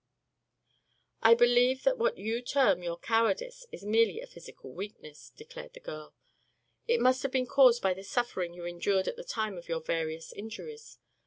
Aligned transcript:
"I 1.21 1.35
believe 1.35 1.83
that 1.83 1.99
what 1.99 2.17
you 2.17 2.41
term 2.41 2.81
your 2.81 2.97
cowardice 2.97 3.67
is 3.71 3.85
merely 3.85 4.19
a 4.19 4.25
physical 4.25 4.71
weakness," 4.71 5.29
declared 5.37 5.73
the 5.73 5.79
girl. 5.79 6.15
"It 6.87 6.99
must 6.99 7.21
have 7.21 7.31
been 7.31 7.45
caused 7.45 7.83
by 7.83 7.93
the 7.93 8.01
suffering 8.03 8.55
you 8.55 8.65
endured 8.65 9.07
at 9.07 9.15
the 9.15 9.23
time 9.23 9.59
of 9.59 9.69
your 9.69 9.79
various 9.81 10.33
injuries. 10.33 10.97